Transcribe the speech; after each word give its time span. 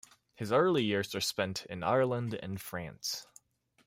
His 0.33 0.51
early 0.51 0.83
years 0.83 1.13
were 1.13 1.21
spent 1.21 1.67
in 1.67 1.83
Ireland 1.83 2.33
and 2.41 2.59
France. 2.59 3.27